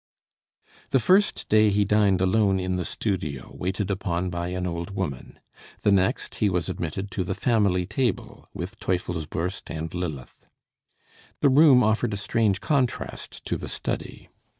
[0.89, 5.39] The first day he dined alone in the studio, waited upon by an old woman;
[5.83, 10.47] the next he was admitted to the family table, with Teufelsbürst and Lilith.
[11.41, 14.29] The room offered a strange contrast to the study.